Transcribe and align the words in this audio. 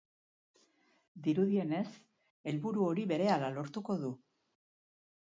Dirudienez, 1.27 1.83
helburu 2.53 2.87
hori 2.87 3.05
berehala 3.13 3.53
lortuko 3.59 3.97
du. 4.05 4.11